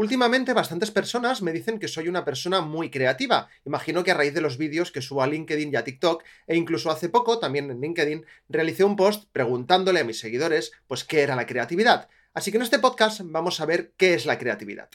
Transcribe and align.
Últimamente 0.00 0.54
bastantes 0.54 0.90
personas 0.90 1.42
me 1.42 1.52
dicen 1.52 1.78
que 1.78 1.86
soy 1.86 2.08
una 2.08 2.24
persona 2.24 2.62
muy 2.62 2.90
creativa. 2.90 3.50
Imagino 3.66 4.02
que 4.02 4.10
a 4.10 4.14
raíz 4.14 4.32
de 4.32 4.40
los 4.40 4.56
vídeos 4.56 4.90
que 4.90 5.02
subo 5.02 5.22
a 5.22 5.26
LinkedIn 5.26 5.74
y 5.74 5.76
a 5.76 5.84
TikTok, 5.84 6.24
e 6.46 6.56
incluso 6.56 6.90
hace 6.90 7.10
poco, 7.10 7.38
también 7.38 7.70
en 7.70 7.82
LinkedIn, 7.82 8.24
realicé 8.48 8.82
un 8.82 8.96
post 8.96 9.28
preguntándole 9.30 10.00
a 10.00 10.04
mis 10.04 10.18
seguidores, 10.18 10.72
pues, 10.86 11.04
qué 11.04 11.20
era 11.20 11.36
la 11.36 11.44
creatividad. 11.44 12.08
Así 12.32 12.50
que 12.50 12.56
en 12.56 12.62
este 12.62 12.78
podcast 12.78 13.20
vamos 13.24 13.60
a 13.60 13.66
ver 13.66 13.92
qué 13.98 14.14
es 14.14 14.24
la 14.24 14.38
creatividad. 14.38 14.88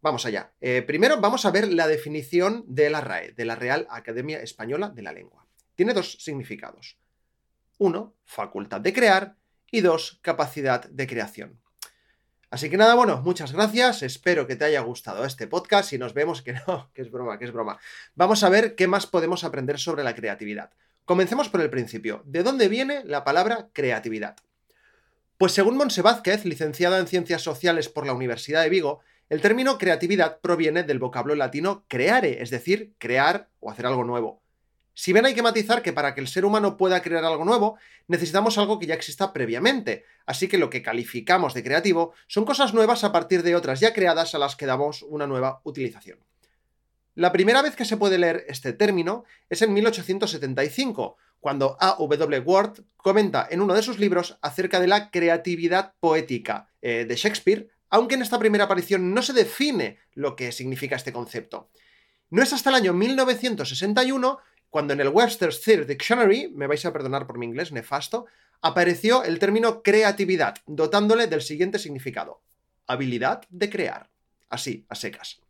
Vamos 0.00 0.24
allá. 0.24 0.54
Eh, 0.62 0.80
primero 0.80 1.20
vamos 1.20 1.44
a 1.44 1.50
ver 1.50 1.70
la 1.70 1.86
definición 1.86 2.64
de 2.68 2.88
la 2.88 3.02
RAE, 3.02 3.32
de 3.32 3.44
la 3.44 3.54
Real 3.54 3.86
Academia 3.90 4.40
Española 4.40 4.88
de 4.88 5.02
la 5.02 5.12
Lengua. 5.12 5.46
Tiene 5.74 5.92
dos 5.92 6.16
significados. 6.20 6.96
Uno, 7.76 8.14
facultad 8.24 8.80
de 8.80 8.94
crear, 8.94 9.36
y 9.70 9.82
dos, 9.82 10.20
capacidad 10.22 10.88
de 10.88 11.06
creación. 11.06 11.60
Así 12.50 12.70
que 12.70 12.78
nada, 12.78 12.94
bueno, 12.94 13.20
muchas 13.20 13.52
gracias, 13.52 14.02
espero 14.02 14.46
que 14.46 14.56
te 14.56 14.64
haya 14.64 14.80
gustado 14.80 15.26
este 15.26 15.46
podcast 15.46 15.92
y 15.92 15.98
nos 15.98 16.14
vemos 16.14 16.40
que 16.40 16.54
no, 16.54 16.90
que 16.94 17.02
es 17.02 17.10
broma, 17.10 17.38
que 17.38 17.44
es 17.44 17.52
broma. 17.52 17.78
Vamos 18.14 18.42
a 18.42 18.48
ver 18.48 18.74
qué 18.74 18.86
más 18.86 19.06
podemos 19.06 19.44
aprender 19.44 19.78
sobre 19.78 20.02
la 20.02 20.14
creatividad. 20.14 20.70
Comencemos 21.04 21.50
por 21.50 21.60
el 21.60 21.68
principio. 21.68 22.22
¿De 22.24 22.42
dónde 22.42 22.68
viene 22.68 23.04
la 23.04 23.22
palabra 23.24 23.68
creatividad? 23.72 24.36
Pues 25.36 25.52
según 25.52 25.76
Monse 25.76 26.02
Vázquez, 26.02 26.44
licenciada 26.44 26.98
en 26.98 27.06
Ciencias 27.06 27.42
Sociales 27.42 27.88
por 27.88 28.06
la 28.06 28.14
Universidad 28.14 28.62
de 28.62 28.70
Vigo, 28.70 29.00
el 29.28 29.42
término 29.42 29.76
creatividad 29.76 30.40
proviene 30.40 30.84
del 30.84 30.98
vocablo 30.98 31.34
latino 31.34 31.84
creare, 31.86 32.42
es 32.42 32.48
decir, 32.48 32.94
crear 32.98 33.48
o 33.60 33.70
hacer 33.70 33.86
algo 33.86 34.04
nuevo. 34.04 34.42
Si 35.00 35.12
bien 35.12 35.24
hay 35.26 35.34
que 35.34 35.42
matizar 35.42 35.80
que 35.80 35.92
para 35.92 36.12
que 36.12 36.20
el 36.20 36.26
ser 36.26 36.44
humano 36.44 36.76
pueda 36.76 37.02
crear 37.02 37.24
algo 37.24 37.44
nuevo, 37.44 37.78
necesitamos 38.08 38.58
algo 38.58 38.80
que 38.80 38.86
ya 38.86 38.94
exista 38.94 39.32
previamente, 39.32 40.04
así 40.26 40.48
que 40.48 40.58
lo 40.58 40.70
que 40.70 40.82
calificamos 40.82 41.54
de 41.54 41.62
creativo 41.62 42.14
son 42.26 42.44
cosas 42.44 42.74
nuevas 42.74 43.04
a 43.04 43.12
partir 43.12 43.44
de 43.44 43.54
otras 43.54 43.78
ya 43.78 43.92
creadas 43.92 44.34
a 44.34 44.38
las 44.38 44.56
que 44.56 44.66
damos 44.66 45.02
una 45.02 45.28
nueva 45.28 45.60
utilización. 45.62 46.18
La 47.14 47.30
primera 47.30 47.62
vez 47.62 47.76
que 47.76 47.84
se 47.84 47.96
puede 47.96 48.18
leer 48.18 48.44
este 48.48 48.72
término 48.72 49.22
es 49.48 49.62
en 49.62 49.72
1875, 49.72 51.16
cuando 51.38 51.76
A. 51.78 51.94
W. 52.00 52.40
Ward 52.40 52.80
comenta 52.96 53.46
en 53.48 53.60
uno 53.60 53.74
de 53.74 53.84
sus 53.84 54.00
libros 54.00 54.36
acerca 54.42 54.80
de 54.80 54.88
la 54.88 55.12
creatividad 55.12 55.94
poética 56.00 56.70
eh, 56.82 57.04
de 57.08 57.14
Shakespeare, 57.14 57.68
aunque 57.88 58.16
en 58.16 58.22
esta 58.22 58.40
primera 58.40 58.64
aparición 58.64 59.14
no 59.14 59.22
se 59.22 59.32
define 59.32 60.00
lo 60.14 60.34
que 60.34 60.50
significa 60.50 60.96
este 60.96 61.12
concepto. 61.12 61.70
No 62.30 62.42
es 62.42 62.52
hasta 62.52 62.70
el 62.70 62.76
año 62.76 62.94
1961 62.94 64.40
cuando 64.70 64.92
en 64.92 65.00
el 65.00 65.08
Webster's 65.08 65.60
Third 65.60 65.86
Dictionary, 65.86 66.52
me 66.54 66.66
vais 66.66 66.84
a 66.84 66.92
perdonar 66.92 67.26
por 67.26 67.38
mi 67.38 67.46
inglés 67.46 67.72
nefasto, 67.72 68.26
apareció 68.60 69.24
el 69.24 69.38
término 69.38 69.82
creatividad, 69.82 70.56
dotándole 70.66 71.26
del 71.26 71.42
siguiente 71.42 71.78
significado. 71.78 72.42
Habilidad 72.86 73.42
de 73.50 73.70
crear. 73.70 74.10
Así, 74.48 74.86
a 74.88 74.94
secas. 74.94 75.40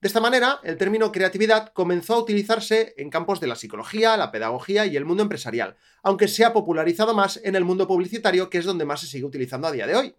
De 0.00 0.08
esta 0.08 0.20
manera, 0.20 0.60
el 0.62 0.78
término 0.78 1.12
creatividad 1.12 1.72
comenzó 1.74 2.14
a 2.14 2.20
utilizarse 2.20 2.94
en 2.96 3.10
campos 3.10 3.38
de 3.38 3.46
la 3.46 3.54
psicología, 3.54 4.16
la 4.16 4.30
pedagogía 4.30 4.86
y 4.86 4.96
el 4.96 5.04
mundo 5.04 5.22
empresarial, 5.22 5.76
aunque 6.02 6.26
se 6.26 6.44
ha 6.44 6.54
popularizado 6.54 7.12
más 7.12 7.38
en 7.44 7.54
el 7.54 7.66
mundo 7.66 7.86
publicitario, 7.86 8.48
que 8.48 8.58
es 8.58 8.64
donde 8.64 8.86
más 8.86 9.00
se 9.00 9.06
sigue 9.06 9.26
utilizando 9.26 9.68
a 9.68 9.72
día 9.72 9.86
de 9.86 9.96
hoy. 9.96 10.14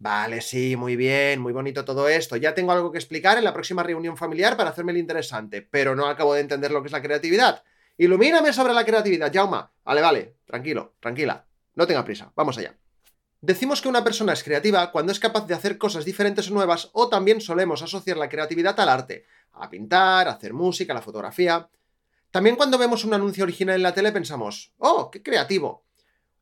Vale, 0.00 0.40
sí, 0.42 0.76
muy 0.76 0.94
bien, 0.94 1.40
muy 1.40 1.52
bonito 1.52 1.84
todo 1.84 2.08
esto. 2.08 2.36
Ya 2.36 2.54
tengo 2.54 2.70
algo 2.70 2.92
que 2.92 2.98
explicar 2.98 3.36
en 3.36 3.42
la 3.42 3.52
próxima 3.52 3.82
reunión 3.82 4.16
familiar 4.16 4.56
para 4.56 4.70
hacerme 4.70 4.92
el 4.92 4.98
interesante, 4.98 5.60
pero 5.60 5.96
no 5.96 6.06
acabo 6.06 6.34
de 6.34 6.40
entender 6.40 6.70
lo 6.70 6.82
que 6.82 6.86
es 6.86 6.92
la 6.92 7.02
creatividad. 7.02 7.64
Ilumíname 7.96 8.52
sobre 8.52 8.74
la 8.74 8.84
creatividad, 8.84 9.32
Jauma. 9.32 9.72
Vale, 9.84 10.00
vale, 10.00 10.36
tranquilo, 10.44 10.94
tranquila. 11.00 11.44
No 11.74 11.84
tenga 11.84 12.04
prisa, 12.04 12.32
vamos 12.36 12.56
allá. 12.58 12.76
Decimos 13.40 13.82
que 13.82 13.88
una 13.88 14.04
persona 14.04 14.32
es 14.32 14.44
creativa 14.44 14.92
cuando 14.92 15.10
es 15.10 15.18
capaz 15.18 15.46
de 15.48 15.54
hacer 15.54 15.78
cosas 15.78 16.04
diferentes 16.04 16.48
o 16.48 16.54
nuevas, 16.54 16.90
o 16.92 17.08
también 17.08 17.40
solemos 17.40 17.82
asociar 17.82 18.16
la 18.18 18.28
creatividad 18.28 18.78
al 18.78 18.88
arte, 18.88 19.26
a 19.52 19.68
pintar, 19.68 20.28
a 20.28 20.32
hacer 20.32 20.54
música, 20.54 20.92
a 20.92 20.94
la 20.94 21.02
fotografía. 21.02 21.68
También 22.30 22.54
cuando 22.54 22.78
vemos 22.78 23.04
un 23.04 23.14
anuncio 23.14 23.42
original 23.42 23.74
en 23.74 23.82
la 23.82 23.94
tele 23.94 24.12
pensamos, 24.12 24.74
¡oh, 24.78 25.10
qué 25.10 25.22
creativo! 25.22 25.84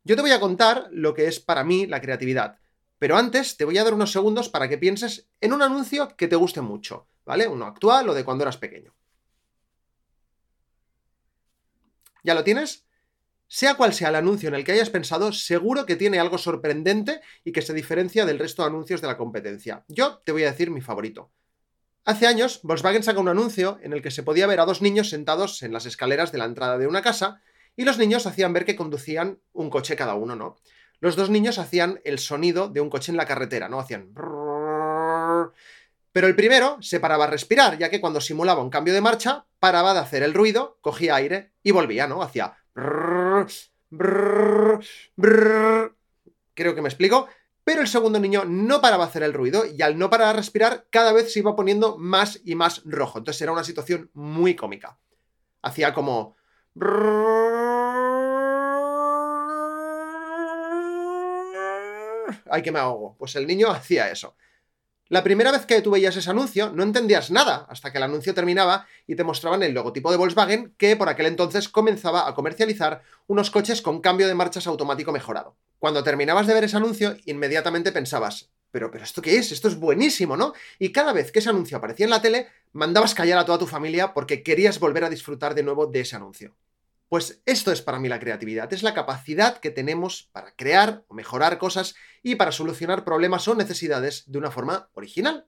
Yo 0.05 0.15
te 0.15 0.23
voy 0.23 0.33
a 0.33 0.41
contar 0.41 0.89
lo 0.91 1.15
que 1.15 1.27
es 1.27 1.41
para 1.41 1.65
mí 1.65 1.87
la 1.87 2.03
creatividad. 2.03 2.59
Pero 2.99 3.17
antes 3.17 3.57
te 3.57 3.65
voy 3.65 3.79
a 3.79 3.85
dar 3.85 3.95
unos 3.95 4.13
segundos 4.13 4.49
para 4.49 4.69
que 4.69 4.79
pienses 4.79 5.29
en 5.41 5.53
un 5.53 5.63
anuncio 5.63 6.17
que 6.17 6.29
te 6.29 6.37
guste 6.37 6.61
mucho, 6.61 7.09
¿vale? 7.25 7.47
Uno 7.47 7.67
actual 7.67 8.09
o 8.09 8.15
de 8.15 8.25
cuando 8.25 8.45
eras 8.45 8.57
pequeño. 8.57 8.95
¿Ya 12.25 12.35
lo 12.35 12.43
tienes? 12.43 12.87
Sea 13.49 13.75
cual 13.75 13.95
sea 13.95 14.09
el 14.09 14.17
anuncio 14.17 14.49
en 14.49 14.57
el 14.57 14.65
que 14.65 14.73
hayas 14.73 14.91
pensado, 14.91 15.33
seguro 15.33 15.87
que 15.87 15.95
tiene 15.95 16.19
algo 16.19 16.39
sorprendente 16.39 17.21
y 17.45 17.53
que 17.53 17.63
se 17.63 17.75
diferencia 17.75 18.27
del 18.27 18.41
resto 18.41 18.63
de 18.63 18.69
anuncios 18.69 19.01
de 19.01 19.07
la 19.07 19.17
competencia. 19.17 19.85
Yo 19.87 20.19
te 20.25 20.33
voy 20.33 20.43
a 20.43 20.51
decir 20.51 20.71
mi 20.71 20.81
favorito. 20.81 21.31
Hace 22.05 22.27
años, 22.27 22.61
Volkswagen 22.63 23.03
sacó 23.03 23.21
un 23.21 23.29
anuncio 23.29 23.79
en 23.83 23.93
el 23.93 24.03
que 24.03 24.11
se 24.11 24.23
podía 24.23 24.47
ver 24.47 24.61
a 24.61 24.65
dos 24.65 24.83
niños 24.83 25.11
sentados 25.11 25.63
en 25.63 25.73
las 25.73 25.87
escaleras 25.87 26.33
de 26.33 26.39
la 26.39 26.45
entrada 26.45 26.79
de 26.79 26.87
una 26.87 27.03
casa 27.03 27.41
y 27.77 27.85
los 27.85 27.99
niños 27.99 28.27
hacían 28.27 28.53
ver 28.53 28.65
que 28.65 28.77
conducían 28.77 29.41
un 29.53 29.71
coche 29.71 29.97
cada 29.97 30.15
uno, 30.15 30.35
¿no? 30.35 30.57
Los 31.01 31.17
dos 31.17 31.31
niños 31.31 31.59
hacían 31.59 32.01
el 32.05 32.19
sonido 32.19 32.69
de 32.69 32.81
un 32.81 32.91
coche 32.91 33.13
en 33.13 33.17
la 33.17 33.27
carretera, 33.27 33.69
¿no? 33.69 33.79
Hacían... 33.81 34.13
Pero 36.13 36.27
el 36.29 36.35
primero 36.35 36.79
se 36.81 36.99
paraba 36.99 37.25
a 37.25 37.29
respirar, 37.29 37.77
ya 37.77 37.91
que 37.91 38.01
cuando 38.01 38.21
simulaba 38.23 38.63
un 38.63 38.71
cambio 38.71 38.95
de 38.95 39.03
marcha, 39.03 39.45
paraba 39.59 39.93
de 39.93 40.01
hacer 40.01 40.23
el 40.23 40.33
ruido, 40.33 40.79
cogía 40.81 41.17
aire 41.17 41.53
y 41.63 41.73
volvía, 41.73 42.07
¿no? 42.07 42.23
Hacía... 42.23 42.57
Creo 46.55 46.75
que 46.75 46.83
me 46.83 46.89
explico. 46.89 47.29
Pero 47.65 47.81
el 47.81 47.89
segundo 47.89 48.21
niño 48.21 48.45
no 48.47 48.81
paraba 48.81 49.05
a 49.05 49.09
hacer 49.09 49.25
el 49.25 49.35
ruido 49.35 49.67
y 49.67 49.83
al 49.83 49.99
no 49.99 50.09
parar 50.09 50.29
a 50.29 50.33
respirar 50.35 50.87
cada 50.89 51.13
vez 51.13 51.33
se 51.33 51.41
iba 51.41 51.57
poniendo 51.57 51.99
más 51.99 52.41
y 52.45 52.55
más 52.55 52.83
rojo. 52.85 53.19
Entonces 53.19 53.43
era 53.43 53.51
una 53.51 53.65
situación 53.65 54.09
muy 54.15 54.55
cómica. 54.55 54.99
Hacía 55.63 55.93
como... 55.93 56.37
¡ay 62.51 62.63
que 62.63 62.73
me 62.73 62.79
ahogo! 62.79 63.17
Pues 63.19 63.37
el 63.37 63.47
niño 63.47 63.71
hacía 63.71 64.11
eso. 64.11 64.37
La 65.09 65.23
primera 65.23 65.53
vez 65.53 65.67
que 65.67 65.81
tú 65.83 65.93
veías 65.93 66.17
ese 66.17 66.31
anuncio 66.31 66.73
no 66.73 66.83
entendías 66.83 67.31
nada 67.31 67.65
hasta 67.69 67.93
que 67.93 67.99
el 67.99 68.05
anuncio 68.05 68.35
terminaba 68.35 68.89
y 69.07 69.15
te 69.15 69.23
mostraban 69.23 69.63
el 69.63 69.73
logotipo 69.73 70.11
de 70.11 70.17
Volkswagen 70.17 70.75
que 70.77 70.97
por 70.97 71.09
aquel 71.09 71.27
entonces 71.27 71.69
comenzaba 71.69 72.27
a 72.27 72.35
comercializar 72.35 73.03
unos 73.29 73.53
coches 73.53 73.83
con 73.83 74.01
cambio 74.01 74.27
de 74.27 74.35
marchas 74.35 74.67
automático 74.67 75.13
mejorado. 75.13 75.55
Cuando 75.79 76.03
terminabas 76.03 76.49
de 76.49 76.55
ver 76.55 76.65
ese 76.65 76.77
anuncio, 76.77 77.17
inmediatamente 77.25 77.93
pensabas, 77.93 78.51
pero, 78.73 78.91
pero 78.91 79.05
¿esto 79.05 79.23
qué 79.23 79.39
es? 79.39 79.53
Esto 79.53 79.69
es 79.69 79.77
buenísimo, 79.77 80.37
¿no? 80.37 80.55
Y 80.81 80.91
cada 80.91 81.13
vez 81.13 81.31
que 81.31 81.39
ese 81.39 81.51
anuncio 81.51 81.79
aparecía 81.79 82.05
en 82.05 82.11
la 82.11 82.21
tele, 82.21 82.49
mandabas 82.73 83.15
callar 83.15 83.39
a 83.39 83.45
toda 83.45 83.59
tu 83.59 83.67
familia 83.69 84.13
porque 84.13 84.43
querías 84.43 84.81
volver 84.81 85.05
a 85.05 85.09
disfrutar 85.09 85.55
de 85.55 85.63
nuevo 85.63 85.87
de 85.87 86.01
ese 86.01 86.17
anuncio. 86.17 86.57
Pues 87.09 87.41
esto 87.47 87.71
es 87.71 87.83
para 87.83 88.01
mí 88.01 88.09
la 88.09 88.19
creatividad, 88.19 88.73
es 88.73 88.83
la 88.83 88.95
capacidad 88.95 89.59
que 89.59 89.71
tenemos 89.71 90.29
para 90.33 90.55
crear 90.57 91.05
o 91.07 91.15
mejorar 91.15 91.59
cosas 91.59 91.95
y 92.23 92.35
para 92.35 92.51
solucionar 92.51 93.05
problemas 93.05 93.47
o 93.47 93.55
necesidades 93.55 94.25
de 94.27 94.39
una 94.39 94.51
forma 94.51 94.91
original. 94.95 95.47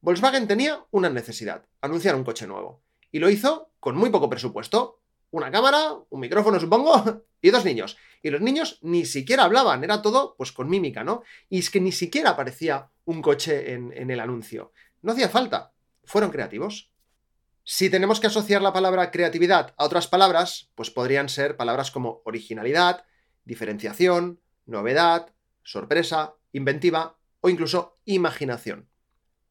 Volkswagen 0.00 0.48
tenía 0.48 0.84
una 0.90 1.08
necesidad, 1.08 1.64
anunciar 1.80 2.16
un 2.16 2.24
coche 2.24 2.46
nuevo. 2.46 2.82
Y 3.12 3.20
lo 3.20 3.30
hizo 3.30 3.70
con 3.78 3.96
muy 3.96 4.10
poco 4.10 4.28
presupuesto. 4.28 5.00
Una 5.30 5.50
cámara, 5.50 5.94
un 6.10 6.20
micrófono 6.20 6.58
supongo, 6.58 7.22
y 7.40 7.50
dos 7.50 7.64
niños. 7.64 7.96
Y 8.22 8.30
los 8.30 8.40
niños 8.40 8.80
ni 8.82 9.04
siquiera 9.04 9.44
hablaban, 9.44 9.84
era 9.84 10.02
todo 10.02 10.34
pues 10.36 10.50
con 10.50 10.68
mímica, 10.68 11.04
¿no? 11.04 11.22
Y 11.48 11.60
es 11.60 11.70
que 11.70 11.80
ni 11.80 11.92
siquiera 11.92 12.30
aparecía 12.30 12.90
un 13.04 13.22
coche 13.22 13.72
en, 13.74 13.92
en 13.96 14.10
el 14.10 14.18
anuncio. 14.18 14.72
No 15.02 15.12
hacía 15.12 15.28
falta, 15.28 15.72
fueron 16.04 16.30
creativos. 16.30 16.90
Si 17.68 17.90
tenemos 17.90 18.20
que 18.20 18.28
asociar 18.28 18.62
la 18.62 18.72
palabra 18.72 19.10
creatividad 19.10 19.74
a 19.76 19.84
otras 19.86 20.06
palabras, 20.06 20.70
pues 20.76 20.88
podrían 20.88 21.28
ser 21.28 21.56
palabras 21.56 21.90
como 21.90 22.22
originalidad, 22.24 23.04
diferenciación, 23.44 24.40
novedad, 24.66 25.34
sorpresa, 25.64 26.34
inventiva 26.52 27.18
o 27.40 27.48
incluso 27.48 27.98
imaginación. 28.04 28.88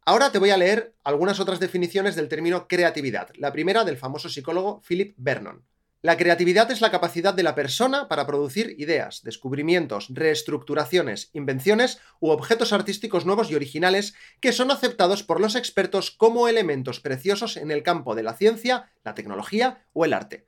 Ahora 0.05 0.31
te 0.31 0.39
voy 0.39 0.51
a 0.51 0.57
leer 0.57 0.95
algunas 1.03 1.41
otras 1.41 1.59
definiciones 1.59 2.15
del 2.15 2.29
término 2.29 2.69
creatividad. 2.69 3.31
La 3.35 3.51
primera 3.51 3.83
del 3.83 3.97
famoso 3.97 4.29
psicólogo 4.29 4.81
Philip 4.87 5.13
Vernon. 5.17 5.65
La 6.05 6.17
creatividad 6.17 6.69
es 6.69 6.81
la 6.81 6.91
capacidad 6.91 7.33
de 7.33 7.41
la 7.41 7.55
persona 7.55 8.07
para 8.07 8.27
producir 8.27 8.75
ideas, 8.77 9.23
descubrimientos, 9.23 10.05
reestructuraciones, 10.11 11.31
invenciones 11.33 11.99
u 12.19 12.29
objetos 12.29 12.73
artísticos 12.73 13.25
nuevos 13.25 13.49
y 13.49 13.55
originales 13.55 14.13
que 14.39 14.51
son 14.51 14.69
aceptados 14.69 15.23
por 15.23 15.41
los 15.41 15.55
expertos 15.55 16.11
como 16.11 16.47
elementos 16.47 16.99
preciosos 16.99 17.57
en 17.57 17.71
el 17.71 17.81
campo 17.81 18.13
de 18.13 18.21
la 18.21 18.35
ciencia, 18.35 18.91
la 19.03 19.15
tecnología 19.15 19.83
o 19.93 20.05
el 20.05 20.13
arte. 20.13 20.45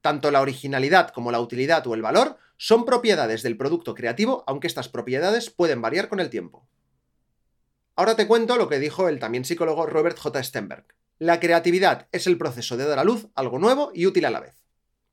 Tanto 0.00 0.30
la 0.30 0.40
originalidad 0.40 1.10
como 1.10 1.30
la 1.30 1.40
utilidad 1.40 1.86
o 1.86 1.92
el 1.92 2.00
valor 2.00 2.38
son 2.56 2.86
propiedades 2.86 3.42
del 3.42 3.58
producto 3.58 3.94
creativo, 3.94 4.44
aunque 4.46 4.66
estas 4.66 4.88
propiedades 4.88 5.50
pueden 5.50 5.82
variar 5.82 6.08
con 6.08 6.20
el 6.20 6.30
tiempo. 6.30 6.66
Ahora 7.96 8.16
te 8.16 8.26
cuento 8.26 8.56
lo 8.56 8.70
que 8.70 8.78
dijo 8.78 9.10
el 9.10 9.18
también 9.18 9.44
psicólogo 9.44 9.84
Robert 9.84 10.18
J. 10.18 10.42
Stenberg. 10.42 10.86
La 11.18 11.38
creatividad 11.38 12.08
es 12.12 12.26
el 12.26 12.38
proceso 12.38 12.78
de 12.78 12.86
dar 12.86 12.98
a 12.98 13.04
luz 13.04 13.28
algo 13.34 13.58
nuevo 13.58 13.90
y 13.92 14.06
útil 14.06 14.24
a 14.24 14.30
la 14.30 14.40
vez. 14.40 14.65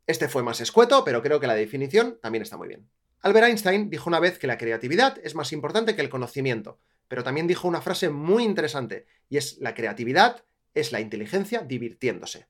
Este 0.06 0.28
fue 0.28 0.44
más 0.44 0.60
escueto, 0.60 1.04
pero 1.06 1.22
creo 1.22 1.40
que 1.40 1.48
la 1.48 1.56
definición 1.56 2.20
también 2.22 2.42
está 2.42 2.58
muy 2.58 2.68
bien. 2.68 2.90
Albert 3.22 3.48
Einstein 3.48 3.90
dijo 3.90 4.10
una 4.10 4.20
vez 4.20 4.38
que 4.38 4.48
la 4.48 4.58
creatividad 4.58 5.18
es 5.24 5.34
más 5.34 5.54
importante 5.54 5.96
que 5.96 6.02
el 6.02 6.10
conocimiento, 6.10 6.80
pero 7.08 7.24
también 7.24 7.48
dijo 7.48 7.70
una 7.70 7.82
frase 7.82 8.10
muy 8.10 8.44
interesante, 8.44 9.06
y 9.30 9.38
es 9.38 9.58
la 9.60 9.74
creatividad 9.74 10.44
es 10.74 10.92
la 10.92 11.00
inteligencia 11.00 11.62
divirtiéndose. 11.62 12.48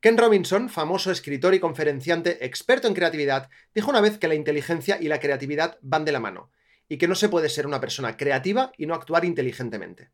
Ken 0.00 0.18
Robinson, 0.18 0.68
famoso 0.68 1.12
escritor 1.12 1.54
y 1.54 1.60
conferenciante 1.60 2.44
experto 2.44 2.88
en 2.88 2.94
creatividad, 2.94 3.50
dijo 3.74 3.90
una 3.90 4.00
vez 4.00 4.18
que 4.18 4.28
la 4.28 4.34
inteligencia 4.34 4.98
y 5.00 5.08
la 5.08 5.20
creatividad 5.20 5.78
van 5.82 6.04
de 6.04 6.12
la 6.12 6.20
mano, 6.20 6.50
y 6.88 6.98
que 6.98 7.06
no 7.06 7.14
se 7.14 7.28
puede 7.28 7.48
ser 7.48 7.66
una 7.66 7.80
persona 7.80 8.16
creativa 8.16 8.72
y 8.76 8.86
no 8.86 8.94
actuar 8.94 9.24
inteligentemente. 9.24 10.10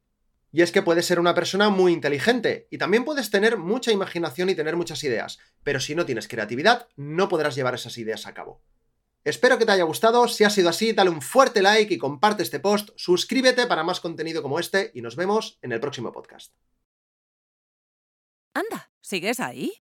Y 0.57 0.63
es 0.63 0.73
que 0.73 0.81
puedes 0.81 1.05
ser 1.05 1.21
una 1.21 1.35
persona 1.35 1.69
muy 1.69 1.93
inteligente 1.93 2.67
y 2.71 2.79
también 2.79 3.05
puedes 3.05 3.31
tener 3.31 3.59
mucha 3.59 3.93
imaginación 3.93 4.49
y 4.49 4.55
tener 4.55 4.75
muchas 4.75 5.05
ideas, 5.05 5.39
pero 5.63 5.81
si 5.81 5.95
no 5.95 6.07
tienes 6.07 6.29
creatividad, 6.29 6.89
no 6.97 7.29
podrás 7.29 7.57
llevar 7.57 7.75
esas 7.75 7.99
ideas 7.99 8.27
a 8.27 8.33
cabo. 8.33 8.63
Espero 9.23 9.59
que 9.59 9.67
te 9.67 9.73
haya 9.73 9.85
gustado, 9.85 10.29
si 10.29 10.45
ha 10.45 10.49
sido 10.49 10.71
así, 10.71 10.95
dale 10.95 11.11
un 11.11 11.21
fuerte 11.21 11.61
like 11.61 11.93
y 11.93 11.99
comparte 11.99 12.43
este 12.43 12.59
post, 12.59 12.89
suscríbete 12.97 13.67
para 13.67 13.85
más 13.85 14.01
contenido 14.01 14.43
como 14.43 14.59
este 14.59 14.93
y 14.95 15.03
nos 15.03 15.15
vemos 15.15 15.59
en 15.61 15.73
el 15.73 15.81
próximo 15.81 16.11
podcast. 16.11 16.55
Anda, 18.55 18.91
¿sigues 19.03 19.41
ahí? 19.41 19.83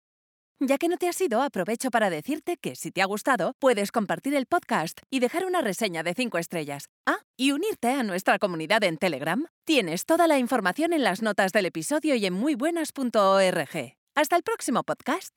Ya 0.64 0.78
que 0.78 0.90
no 0.90 0.98
te 0.98 1.08
has 1.08 1.20
ido, 1.20 1.42
aprovecho 1.42 1.90
para 1.90 2.12
decirte 2.12 2.56
que 2.56 2.76
si 2.76 2.92
te 2.92 3.02
ha 3.02 3.06
gustado, 3.06 3.56
puedes 3.58 3.92
compartir 3.92 4.36
el 4.36 4.46
podcast 4.46 5.00
y 5.10 5.20
dejar 5.20 5.44
una 5.48 5.62
reseña 5.62 6.04
de 6.04 6.14
5 6.14 6.38
estrellas. 6.38 6.86
Ah, 7.08 7.18
y 7.36 7.52
unirte 7.52 7.88
a 7.88 8.04
nuestra 8.04 8.38
comunidad 8.38 8.84
en 8.84 8.98
Telegram. 8.98 9.48
Tienes 9.66 10.06
toda 10.06 10.28
la 10.28 10.38
información 10.38 10.94
en 10.94 11.04
las 11.04 11.24
notas 11.24 11.52
del 11.52 11.66
episodio 11.66 12.14
y 12.14 12.28
en 12.28 12.34
muybuenas.org. 12.34 13.98
Hasta 14.14 14.36
el 14.36 14.44
próximo 14.44 14.84
podcast. 14.84 15.36